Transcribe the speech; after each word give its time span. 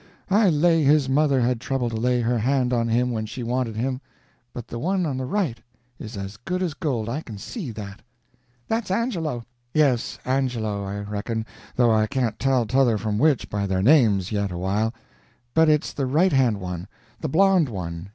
I 0.31 0.49
lay 0.49 0.81
his 0.83 1.07
mother 1.07 1.41
had 1.41 1.61
trouble 1.61 1.87
to 1.91 1.95
lay 1.95 2.21
her 2.21 2.39
hand 2.39 2.73
on 2.73 2.87
him 2.87 3.11
when 3.11 3.27
she 3.27 3.43
wanted 3.43 3.75
him. 3.75 4.01
But 4.51 4.67
the 4.67 4.79
one 4.79 5.05
on 5.05 5.15
the 5.15 5.27
right 5.27 5.59
is 5.99 6.17
as 6.17 6.37
good 6.37 6.63
as 6.63 6.73
gold, 6.73 7.07
I 7.07 7.21
can 7.21 7.37
see 7.37 7.69
that." 7.73 8.01
"That's 8.67 8.89
Angelo." 8.89 9.43
"Yes, 9.75 10.17
Angelo, 10.25 10.83
I 10.83 11.01
reckon, 11.01 11.45
though 11.75 11.91
I 11.91 12.07
can't 12.07 12.39
tell 12.39 12.65
t'other 12.65 12.97
from 12.97 13.19
which 13.19 13.47
by 13.47 13.67
their 13.67 13.83
names, 13.83 14.31
yet 14.31 14.49
awhile. 14.51 14.91
But 15.53 15.69
it's 15.69 15.93
the 15.93 16.07
right 16.07 16.33
hand 16.33 16.59
one 16.59 16.87
the 17.19 17.29
blond 17.29 17.69
one. 17.69 18.09